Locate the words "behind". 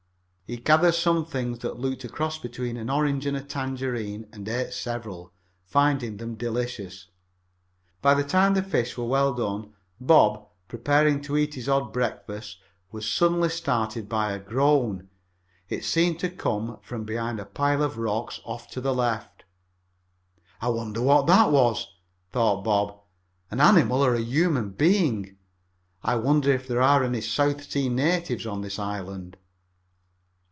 17.05-17.39